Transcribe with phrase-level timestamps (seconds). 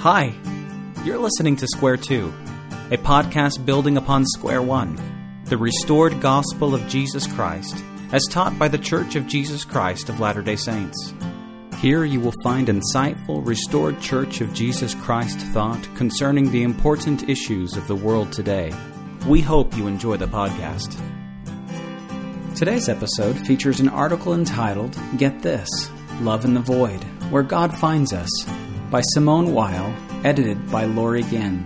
[0.00, 0.32] Hi,
[1.04, 2.32] you're listening to Square Two,
[2.90, 4.98] a podcast building upon Square One,
[5.44, 10.18] the restored gospel of Jesus Christ, as taught by the Church of Jesus Christ of
[10.18, 11.12] Latter day Saints.
[11.82, 17.76] Here you will find insightful, restored Church of Jesus Christ thought concerning the important issues
[17.76, 18.72] of the world today.
[19.26, 20.98] We hope you enjoy the podcast.
[22.56, 25.68] Today's episode features an article entitled Get This
[26.22, 28.30] Love in the Void Where God Finds Us
[28.90, 29.94] by Simone Weil,
[30.24, 31.64] edited by Laurie Ginn.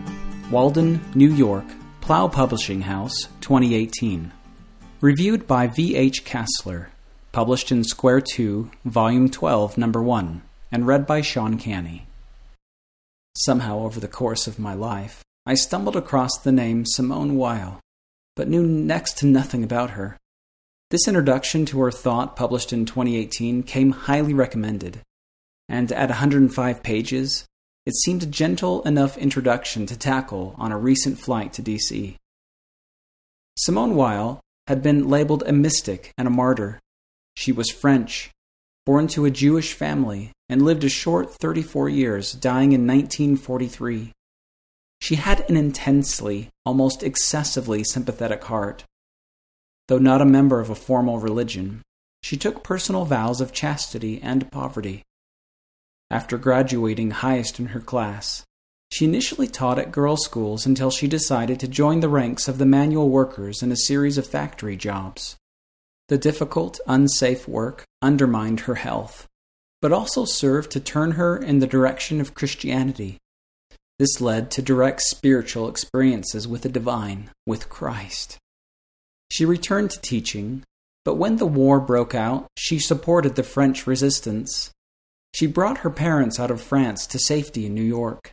[0.50, 1.64] Walden, New York,
[2.02, 4.30] Plough Publishing House, 2018.
[5.00, 5.96] Reviewed by V.
[5.96, 6.26] H.
[6.26, 6.88] Cassler,
[7.32, 12.06] published in Square 2, Volume 12, Number 1, and read by Sean Canny.
[13.34, 17.80] Somehow, over the course of my life, I stumbled across the name Simone Weil,
[18.36, 20.18] but knew next to nothing about her.
[20.90, 25.00] This introduction to her thought, published in 2018, came highly recommended,
[25.68, 27.46] and at 105 pages,
[27.86, 32.16] it seemed a gentle enough introduction to tackle on a recent flight to DC.
[33.56, 36.80] Simone Weil had been labeled a mystic and a martyr.
[37.36, 38.30] She was French,
[38.86, 44.12] born to a Jewish family, and lived a short 34 years, dying in 1943.
[45.00, 48.84] She had an intensely, almost excessively sympathetic heart.
[49.88, 51.82] Though not a member of a formal religion,
[52.22, 55.02] she took personal vows of chastity and poverty.
[56.10, 58.44] After graduating highest in her class,
[58.92, 62.66] she initially taught at girls' schools until she decided to join the ranks of the
[62.66, 65.36] manual workers in a series of factory jobs.
[66.08, 69.26] The difficult, unsafe work undermined her health,
[69.80, 73.18] but also served to turn her in the direction of Christianity.
[73.98, 78.38] This led to direct spiritual experiences with the divine, with Christ.
[79.30, 80.62] She returned to teaching,
[81.04, 84.70] but when the war broke out, she supported the French resistance
[85.34, 88.30] she brought her parents out of France to safety in New York,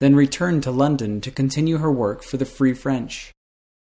[0.00, 3.32] then returned to London to continue her work for the Free French.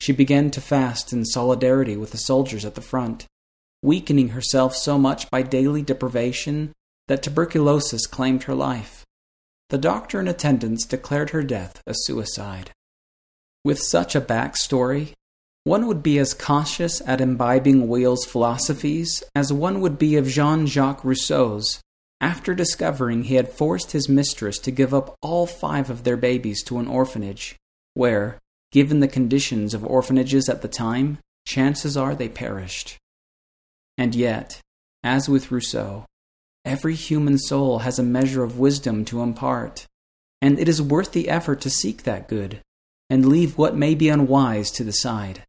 [0.00, 3.26] She began to fast in solidarity with the soldiers at the front,
[3.82, 6.72] weakening herself so much by daily deprivation
[7.08, 9.04] that tuberculosis claimed her life.
[9.69, 12.70] The doctor in attendance declared her death a suicide.
[13.64, 15.12] With such a backstory,
[15.64, 20.66] one would be as cautious at imbibing Weil's philosophies as one would be of Jean
[20.66, 21.81] Jacques Rousseau's
[22.21, 26.62] after discovering he had forced his mistress to give up all five of their babies
[26.65, 27.56] to an orphanage,
[27.94, 28.38] where,
[28.72, 32.97] given the conditions of orphanages at the time, chances are they perished.
[33.99, 34.60] And yet,
[35.03, 36.05] as with Rousseau,
[36.65, 39.87] every human soul has a measure of wisdom to impart,
[40.43, 42.60] and it is worth the effort to seek that good
[43.09, 45.43] and leave what may be unwise to the side.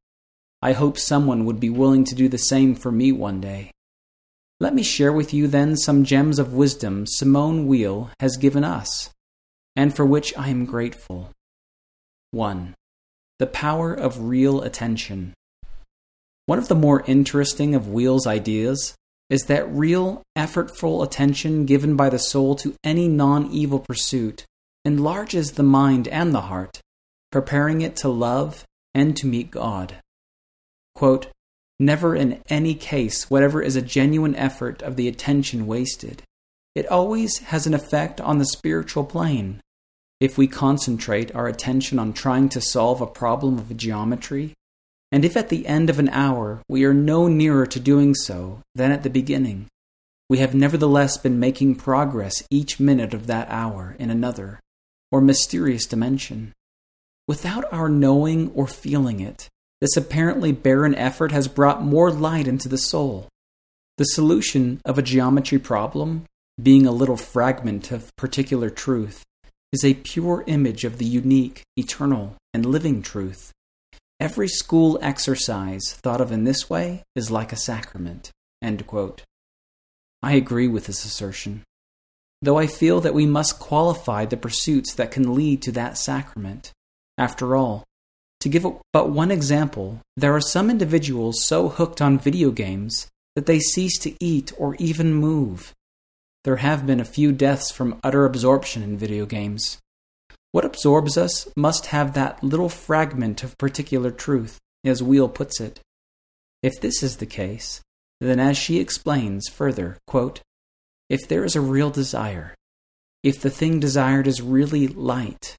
[0.61, 3.72] I hope someone would be willing to do the same for me one day.
[4.59, 9.12] Let me share with you then some gems of wisdom Simone Weil has given us,
[9.75, 11.29] and for which I am grateful.
[12.31, 12.73] 1.
[13.38, 15.35] The power of real attention.
[16.47, 18.95] One of the more interesting of Weil's ideas
[19.29, 24.45] is that real, effortful attention given by the soul to any non evil pursuit
[24.84, 26.81] enlarges the mind and the heart,
[27.31, 28.63] preparing it to love
[28.95, 29.97] and to meet God.
[30.95, 31.28] Quote,
[31.79, 36.23] Never in any case, whatever is a genuine effort of the attention wasted.
[36.73, 39.61] It always has an effect on the spiritual plane.
[40.19, 44.53] If we concentrate our attention on trying to solve a problem of geometry,
[45.11, 48.61] and if at the end of an hour we are no nearer to doing so
[48.73, 49.67] than at the beginning,
[50.29, 54.59] we have nevertheless been making progress each minute of that hour in another,
[55.11, 56.53] or mysterious dimension.
[57.27, 59.47] Without our knowing or feeling it,
[59.81, 63.27] this apparently barren effort has brought more light into the soul.
[63.97, 66.25] The solution of a geometry problem,
[66.61, 69.23] being a little fragment of particular truth,
[69.71, 73.51] is a pure image of the unique, eternal, and living truth.
[74.19, 78.31] Every school exercise thought of in this way is like a sacrament.
[80.24, 81.63] I agree with this assertion,
[82.41, 86.71] though I feel that we must qualify the pursuits that can lead to that sacrament.
[87.18, 87.83] After all,
[88.42, 93.45] to give but one example, there are some individuals so hooked on video games that
[93.45, 95.74] they cease to eat or even move.
[96.44, 99.80] There have been a few deaths from utter absorption in video games.
[100.51, 105.80] What absorbs us must have that little fragment of particular truth, as Weil puts it.
[106.63, 107.81] If this is the case,
[108.22, 110.42] then as she explains further, quote,
[111.10, 112.56] if there is a real desire,
[113.24, 115.56] if the thing desired is really light,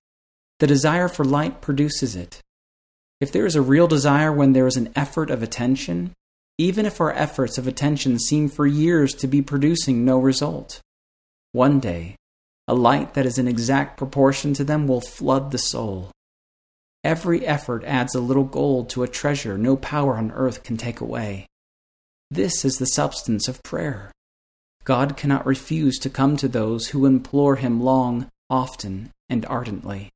[0.58, 2.40] the desire for light produces it,
[3.20, 6.12] if there is a real desire when there is an effort of attention,
[6.56, 10.80] even if our efforts of attention seem for years to be producing no result,
[11.52, 12.16] one day
[12.70, 16.10] A light that is in exact proportion to them will flood the soul.
[17.02, 21.00] Every effort adds a little gold to a treasure no power on earth can take
[21.00, 21.46] away.
[22.30, 24.12] This is the substance of prayer.
[24.84, 30.10] God cannot refuse to come to those who implore him long, often, and ardently.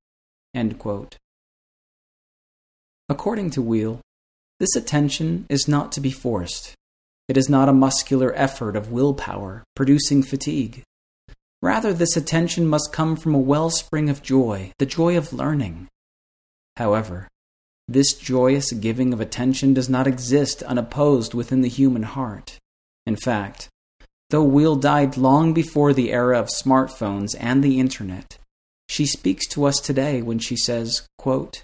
[3.12, 4.00] According to Weil,
[4.58, 6.74] this attention is not to be forced.
[7.28, 10.82] It is not a muscular effort of willpower producing fatigue.
[11.60, 15.88] Rather, this attention must come from a wellspring of joy, the joy of learning.
[16.78, 17.28] However,
[17.86, 22.56] this joyous giving of attention does not exist unopposed within the human heart.
[23.04, 23.68] In fact,
[24.30, 28.38] though Weil died long before the era of smartphones and the internet,
[28.88, 31.62] she speaks to us today when she says, quote,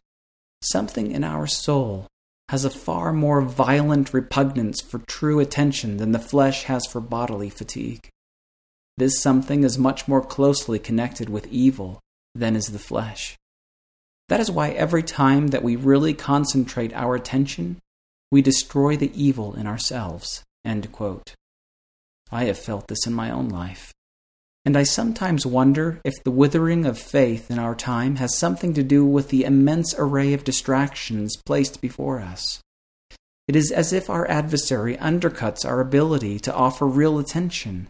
[0.63, 2.07] Something in our soul
[2.49, 7.51] has a far more violent repugnance for true attention than the flesh has for bodily
[7.51, 8.09] fatigue.
[8.97, 12.01] This something is much more closely connected with evil
[12.35, 13.37] than is the flesh.
[14.29, 17.79] That is why every time that we really concentrate our attention,
[18.31, 20.43] we destroy the evil in ourselves.
[22.31, 23.93] I have felt this in my own life.
[24.69, 28.83] And I sometimes wonder if the withering of faith in our time has something to
[28.83, 32.61] do with the immense array of distractions placed before us.
[33.47, 37.89] It is as if our adversary undercuts our ability to offer real attention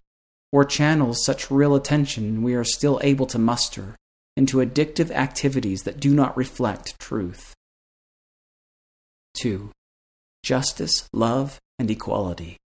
[0.52, 3.96] or channels such real attention we are still able to muster
[4.36, 7.56] into addictive activities that do not reflect truth.
[9.40, 9.72] 2.
[10.44, 12.56] Justice, love, and equality.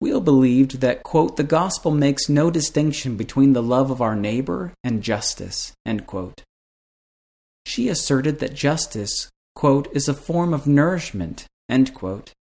[0.00, 4.72] Weil believed that, quote, the gospel makes no distinction between the love of our neighbor
[4.82, 6.42] and justice, end quote.
[7.66, 12.32] She asserted that justice, quote, is a form of nourishment, end quote,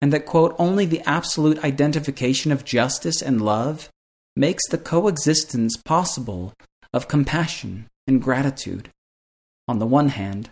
[0.00, 3.90] and that, quote, only the absolute identification of justice and love
[4.34, 6.54] makes the coexistence possible
[6.94, 8.88] of compassion and gratitude,
[9.68, 10.48] on the one hand,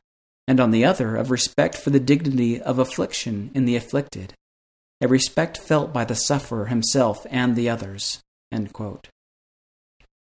[0.46, 4.34] and on the other, of respect for the dignity of affliction in the afflicted,
[5.00, 8.20] a respect felt by the sufferer himself and the others.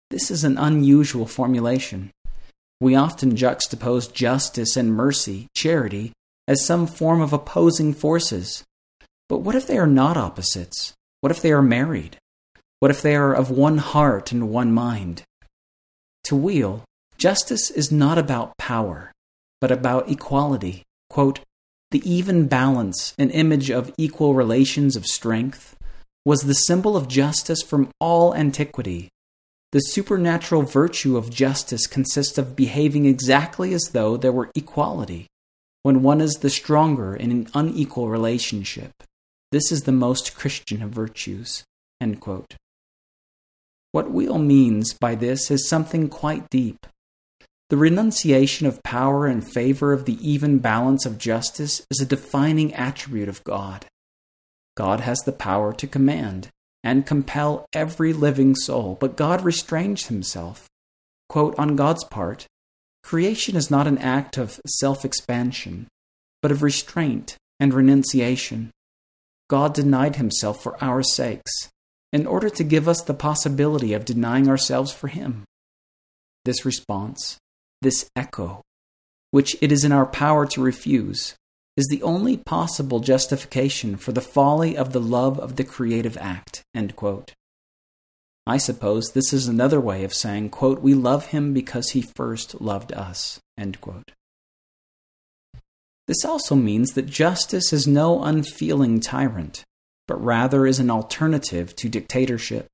[0.10, 2.12] This is an unusual formulation.
[2.80, 6.12] We often juxtapose justice and mercy, charity,
[6.48, 8.64] as some form of opposing forces
[9.28, 10.94] but what if they are not opposites?
[11.22, 12.18] What if they are married?
[12.80, 15.24] What if they are of one heart and one mind?
[16.26, 16.84] To Weil,
[17.18, 19.12] justice is not about power,
[19.62, 20.84] but about equality.
[21.10, 21.40] Quote,
[21.92, 25.76] the even balance, an image of equal relations of strength,
[26.26, 29.10] was the symbol of justice from all antiquity.
[29.72, 35.28] The supernatural virtue of justice consists of behaving exactly as though there were equality,
[35.84, 38.92] when one is the stronger in an unequal relationship.
[39.52, 41.64] This is the most Christian of virtues.
[43.92, 46.86] What Weil means by this is something quite deep.
[47.70, 52.72] The renunciation of power in favor of the even balance of justice is a defining
[52.76, 53.88] attribute of God.
[54.78, 56.50] God has the power to command
[56.84, 60.68] and compel every living soul, but God restrains himself.
[61.28, 62.46] Quote, on God's part,
[63.02, 65.88] creation is not an act of self expansion,
[66.44, 68.70] but of restraint and renunciation.
[69.50, 71.70] God denied himself for our sakes,
[72.14, 75.46] in order to give us the possibility of denying ourselves for him.
[76.44, 77.40] This response,
[77.82, 78.62] this echo,
[79.32, 81.36] which it is in our power to refuse,
[81.78, 86.64] is the only possible justification for the folly of the love of the creative act.
[88.48, 92.62] I suppose this is another way of saying, quote, we love him because he first
[92.62, 93.40] loved us.
[96.08, 99.64] This also means that justice is no unfeeling tyrant,
[100.08, 102.68] but rather is an alternative to dictatorship.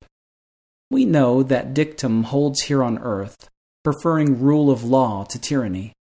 [0.90, 3.50] We know that dictum holds here on earth,
[3.84, 5.94] preferring rule of law to tyranny,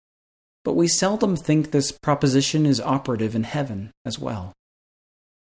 [0.65, 4.53] but we seldom think this proposition is operative in heaven as well.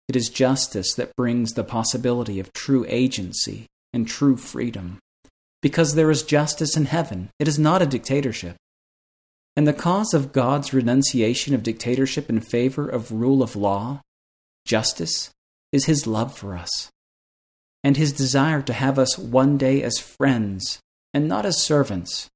[0.08, 5.00] It is justice that brings the possibility of true agency and true freedom.
[5.62, 8.56] Because there is justice in heaven, it is not a dictatorship.
[9.56, 14.02] And the cause of God's renunciation of dictatorship in favor of rule of law,
[14.66, 15.32] justice,
[15.72, 16.90] is his love for us,
[17.84, 20.80] and his desire to have us one day as friends
[21.14, 22.30] and not as servants,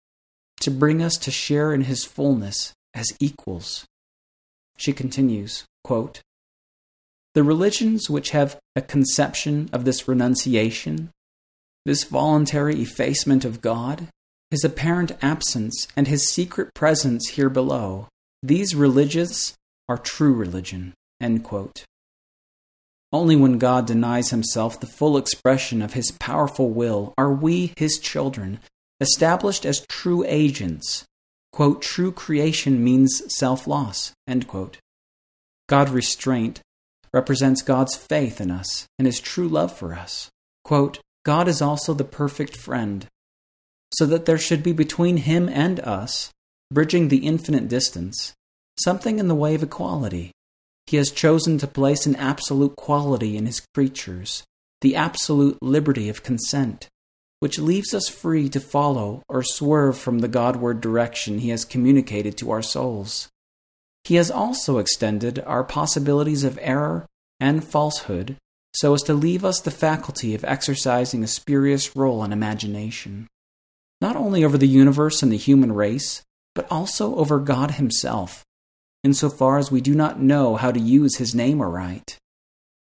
[0.61, 3.85] to bring us to share in his fullness as equals.
[4.77, 6.21] She continues, quote,
[7.33, 11.11] The religions which have a conception of this renunciation,
[11.85, 14.07] this voluntary effacement of God,
[14.49, 18.07] his apparent absence, and his secret presence here below.
[18.43, 19.53] These religious
[19.87, 20.93] are true religion.
[23.13, 28.00] Only when God denies himself the full expression of his powerful will are we, his
[28.00, 28.60] children,
[29.01, 31.06] established as true agents.
[31.51, 34.13] Quote, true creation means self loss.
[35.68, 36.62] God restraint
[37.13, 40.30] represents God's faith in us and his true love for us.
[40.63, 43.06] Quote, God is also the perfect friend,
[43.94, 46.32] so that there should be between him and us,
[46.72, 48.34] bridging the infinite distance,
[48.80, 50.32] something in the way of equality.
[50.88, 54.43] He has chosen to place an absolute quality in his creatures,
[54.81, 56.89] the absolute liberty of consent,
[57.39, 62.38] which leaves us free to follow or swerve from the Godward direction he has communicated
[62.38, 63.29] to our souls.
[64.03, 67.05] He has also extended our possibilities of error
[67.39, 68.38] and falsehood
[68.73, 73.27] so as to leave us the faculty of exercising a spurious role in imagination,
[74.00, 76.23] not only over the universe and the human race,
[76.55, 78.43] but also over God Himself,
[79.03, 82.17] insofar as we do not know how to use His name aright.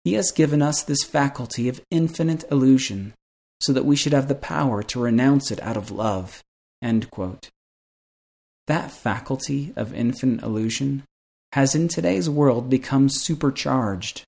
[0.04, 3.14] He has given us this faculty of infinite illusion,
[3.60, 6.42] so that we should have the power to renounce it out of love.
[8.66, 11.04] That faculty of infinite illusion
[11.52, 14.24] has in today's world become supercharged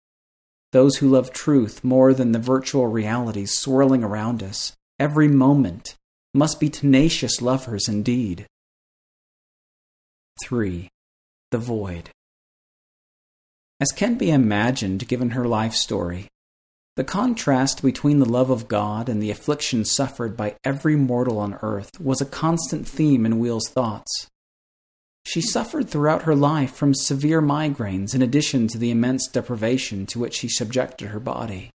[0.74, 5.94] those who love truth more than the virtual realities swirling around us every moment
[6.34, 8.44] must be tenacious lovers indeed.
[10.42, 10.88] 3.
[11.54, 12.10] The Void.
[13.80, 16.26] As can be imagined given her life story,
[16.96, 21.56] the contrast between the love of God and the affliction suffered by every mortal on
[21.62, 24.26] earth was a constant theme in Weil's thoughts.
[25.24, 30.18] She suffered throughout her life from severe migraines in addition to the immense deprivation to
[30.18, 31.70] which she subjected her body.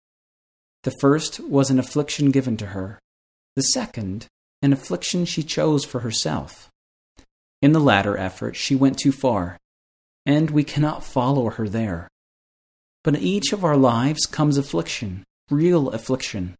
[0.83, 2.97] The first was an affliction given to her,
[3.57, 4.27] the second,
[4.61, 6.69] an affliction she chose for herself.
[7.61, 9.57] In the latter effort, she went too far,
[10.25, 12.07] and we cannot follow her there.
[13.03, 16.55] But in each of our lives comes affliction, real affliction.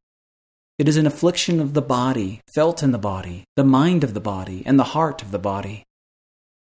[0.78, 4.20] It is an affliction of the body, felt in the body, the mind of the
[4.20, 5.84] body, and the heart of the body.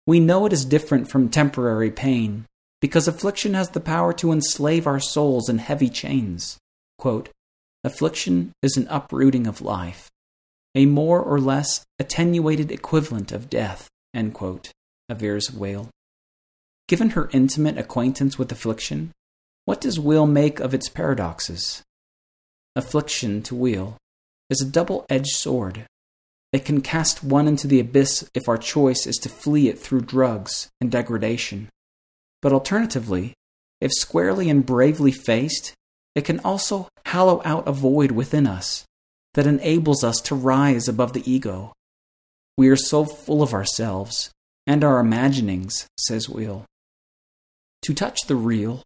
[0.07, 2.45] We know it is different from temporary pain
[2.81, 6.59] because affliction has the power to enslave our souls in heavy chains.
[6.99, 7.31] Quote,
[7.83, 10.11] affliction is an uprooting of life,
[10.75, 14.71] a more or less attenuated equivalent of death, end quote,
[15.11, 15.89] avers Weil.
[16.89, 19.13] Given her intimate acquaintance with affliction,
[19.65, 21.83] what does Weil make of its paradoxes?
[22.77, 23.97] Affliction, to Weil
[24.51, 25.87] is a double edged sword
[26.55, 30.03] it can cast one into the abyss if our choice is to flee it through
[30.03, 31.69] drugs and degradation.
[32.41, 33.35] But alternatively,
[33.81, 35.75] if squarely and bravely faced,
[36.15, 38.85] it can also hollow out a void within us
[39.33, 41.73] that enables us to rise above the ego.
[42.57, 44.31] We are so full of ourselves
[44.65, 46.65] and our imaginings, says Weil.
[47.85, 48.83] To touch the real,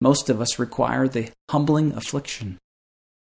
[0.00, 2.58] most of us require the humbling affliction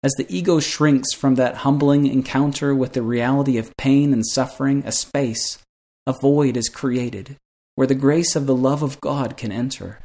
[0.02, 4.84] as the ego shrinks from that humbling encounter with the reality of pain and suffering,
[4.86, 5.60] a space,
[6.08, 7.36] a void is created
[7.76, 10.00] where the grace of the love of God can enter.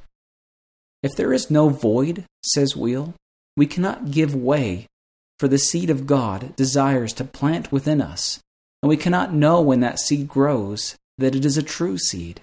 [1.03, 3.15] If there is no void, says Weil,
[3.57, 4.87] we cannot give way,
[5.41, 8.39] for the seed of God desires to plant within us,
[8.81, 12.41] and we cannot know when that seed grows that it is a true seed,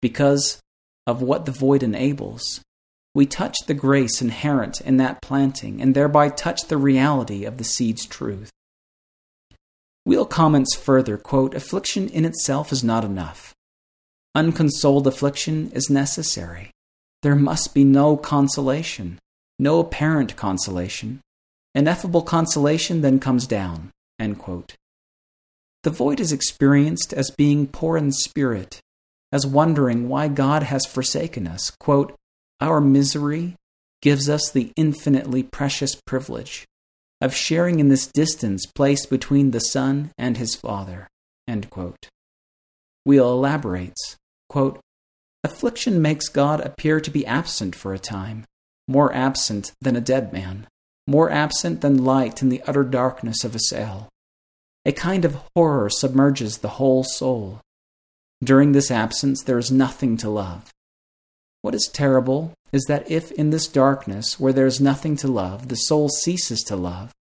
[0.00, 0.60] because
[1.08, 2.60] of what the void enables
[3.18, 7.64] we touch the grace inherent in that planting and thereby touch the reality of the
[7.64, 8.52] seed's truth.
[10.06, 13.54] Weil comments further quote, Affliction in itself is not enough.
[14.36, 16.70] Unconsoled affliction is necessary.
[17.22, 19.18] There must be no consolation,
[19.58, 21.20] no apparent consolation.
[21.74, 23.90] Ineffable consolation then comes down.
[24.20, 28.80] The void is experienced as being poor in spirit,
[29.32, 31.70] as wondering why God has forsaken us.
[31.78, 32.14] Quote,
[32.60, 33.56] our misery
[34.02, 36.66] gives us the infinitely precious privilege
[37.20, 41.08] of sharing in this distance placed between the Son and his Father.
[43.04, 44.16] Weil elaborates
[44.48, 44.80] quote,
[45.44, 48.44] Affliction makes God appear to be absent for a time,
[48.86, 50.66] more absent than a dead man,
[51.06, 54.08] more absent than light in the utter darkness of a cell.
[54.84, 57.60] A kind of horror submerges the whole soul.
[58.42, 60.72] During this absence, there is nothing to love.
[61.62, 65.68] What is terrible is that if in this darkness, where there is nothing to love,
[65.68, 67.12] the soul ceases to love,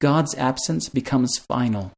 [0.00, 1.92] God's absence becomes final.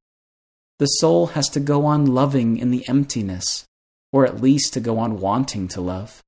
[0.79, 3.65] The soul has to go on loving in the emptiness,
[4.13, 6.23] or at least to go on wanting to love.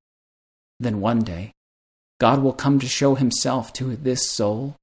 [0.78, 1.52] Then one day,
[2.20, 4.76] God will come to show himself to this soul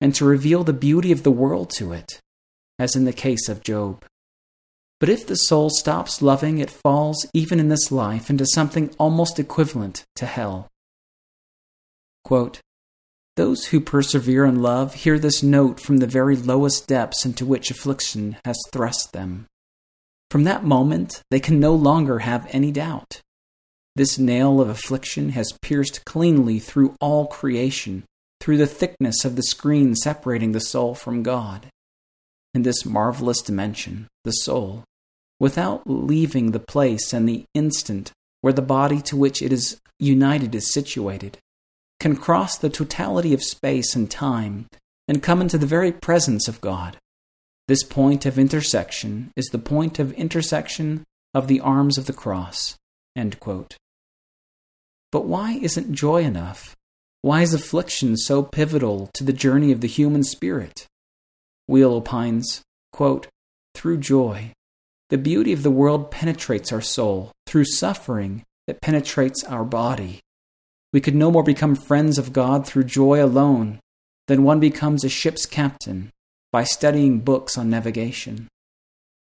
[0.00, 2.20] and to reveal the beauty of the world to it,
[2.78, 4.04] as in the case of Job.
[5.00, 9.38] But if the soul stops loving, it falls, even in this life, into something almost
[9.38, 10.68] equivalent to hell.
[12.24, 12.60] Quote,
[13.36, 17.70] Those who persevere in love hear this note from the very lowest depths into which
[17.70, 19.46] affliction has thrust them.
[20.30, 23.22] From that moment, they can no longer have any doubt.
[23.94, 28.04] This nail of affliction has pierced cleanly through all creation,
[28.40, 31.68] through the thickness of the screen separating the soul from God.
[32.54, 34.84] In this marvelous dimension, the soul,
[35.40, 40.54] without leaving the place and the instant where the body to which it is united
[40.54, 41.38] is situated,
[42.00, 44.66] can cross the totality of space and time
[45.08, 46.96] and come into the very presence of God.
[47.66, 51.04] This point of intersection is the point of intersection
[51.34, 52.76] of the arms of the cross.
[55.10, 56.76] But why isn't joy enough?
[57.22, 60.86] Why is affliction so pivotal to the journey of the human spirit?
[61.66, 63.26] Weil opines, quote,
[63.74, 64.52] through joy,
[65.10, 67.32] the beauty of the world penetrates our soul.
[67.46, 70.20] Through suffering, that penetrates our body.
[70.92, 73.80] We could no more become friends of God through joy alone
[74.26, 76.10] than one becomes a ship's captain
[76.52, 78.46] by studying books on navigation.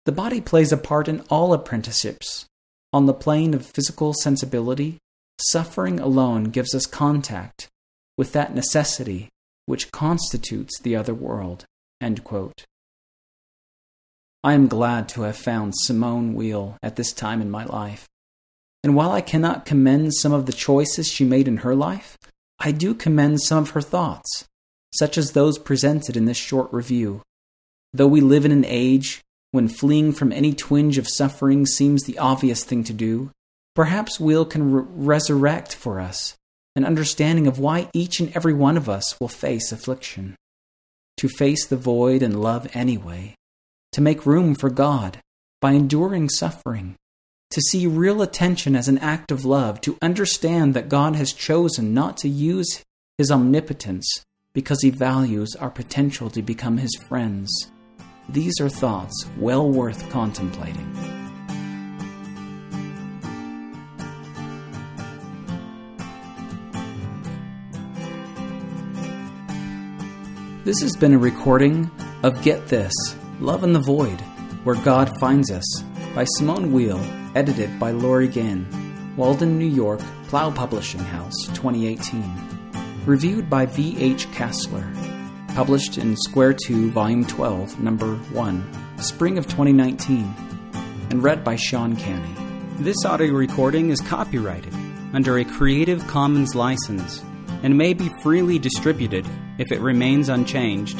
[0.06, 2.46] The body plays a part in all apprenticeships.
[2.91, 4.98] On the plane of physical sensibility,
[5.41, 7.70] suffering alone gives us contact
[8.17, 9.29] with that necessity
[9.65, 11.63] which constitutes the other world.
[14.48, 18.08] I am glad to have found Simone Weil at this time in my life.
[18.82, 22.18] And while I cannot commend some of the choices she made in her life,
[22.58, 24.46] I do commend some of her thoughts,
[24.96, 27.24] such as those presented in this short review.
[27.92, 32.18] Though we live in an age when fleeing from any twinge of suffering seems the
[32.18, 33.32] obvious thing to do,
[33.75, 36.38] perhaps Weil can re- resurrect for us
[36.74, 40.38] an understanding of why each and every one of us will face affliction.
[41.18, 43.36] To face the void and love anyway
[43.98, 45.18] to make room for God
[45.60, 46.96] by enduring suffering,
[47.50, 51.96] to see real attention as an act of love, to understand that God has chosen
[51.96, 52.84] not to use
[53.18, 54.24] his omnipotence
[54.54, 57.50] because he values our potential to become his friends.
[58.29, 60.94] These are thoughts well worth contemplating.
[70.66, 71.90] This has been a recording
[72.22, 72.94] of Get This
[73.40, 74.20] Love in the Void,
[74.64, 75.84] Where God Finds Us,
[76.16, 77.00] by Simone Weil,
[77.36, 78.66] edited by Laurie Ginn,
[79.16, 82.34] Walden, New York, Plough Publishing House, 2018.
[83.06, 83.96] Reviewed by V.
[84.00, 84.28] H.
[84.32, 84.84] Cassler.
[85.54, 90.34] Published in Square 2, Volume 12, Number 1, Spring of 2019.
[91.12, 92.34] And read by Sean Canny.
[92.80, 94.74] This audio recording is copyrighted
[95.14, 97.24] under a Creative Commons license
[97.62, 99.28] and may be freely distributed
[99.60, 101.00] if it remains unchanged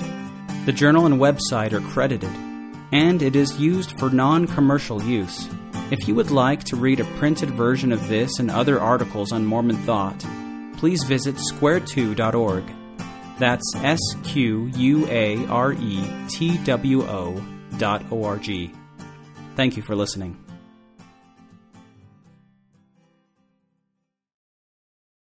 [0.68, 2.30] the journal and website are credited,
[2.92, 5.48] and it is used for non commercial use.
[5.92, 9.46] If you would like to read a printed version of this and other articles on
[9.46, 10.20] Mormon thought,
[10.76, 12.66] please visit square2.org.
[13.40, 17.42] That's S Q U A R E T W O
[17.78, 18.74] dot O R G.
[19.56, 20.47] Thank you for listening.